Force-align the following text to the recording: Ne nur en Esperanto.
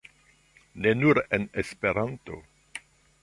Ne 0.85 0.93
nur 1.01 1.19
en 1.37 1.45
Esperanto. 1.63 2.39